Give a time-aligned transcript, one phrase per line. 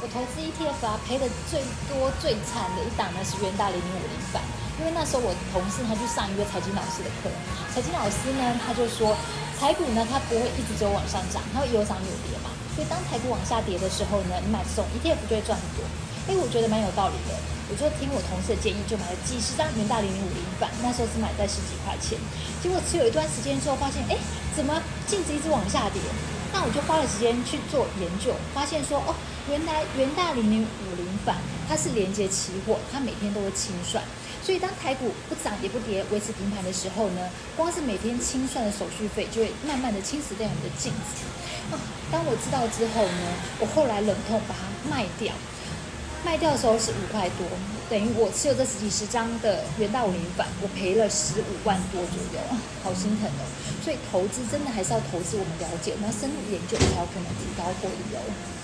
[0.00, 1.58] 我投资 ETF 啊，赔的最
[1.90, 4.38] 多最惨的一档呢是元大零零五零版，
[4.78, 7.26] 因为那时候我同事他去上一个财经老师的课，
[7.74, 9.10] 财经老师呢他就说，
[9.58, 15.82] 台股呢它不会一直只有往上涨，它会有涨有跌嘛，所以当台股往下跌的时候呢，你买这种 ETF 就会赚很多。
[16.28, 17.32] 哎，我觉得蛮有道理的，
[17.72, 22.20] 我就听我同事的建议，就买了几十张元大零零五零反，那时候只买在十几块钱，
[22.60, 24.16] 结果持有一段时间之后，发现哎，
[24.54, 24.76] 怎么
[25.08, 25.96] 净值一直往下跌？
[26.52, 29.16] 那我就花了时间去做研究，发现说哦，
[29.48, 31.36] 原来元大零零五零反
[31.66, 34.04] 它是连接期货，它每天都会清算，
[34.44, 37.24] 所以当台股不涨也不跌，维持平盘的时候呢，
[37.56, 41.24] 光是每天清算的手续费就会慢慢的侵蚀掉你的净值。
[41.72, 41.80] 哦，
[42.12, 43.24] 当我知道之后呢，
[43.60, 45.32] 我后来忍痛把它卖掉。
[46.24, 47.46] 卖掉的时候是五块多，
[47.88, 52.40] 等于我持有这几十张的元大五零版，我赔了十五万多左右，
[52.82, 53.42] 好心疼哦。
[53.82, 58.20] 所以投资真的还是要投资我们了解，我们要深入研究才有可能提高获利哦。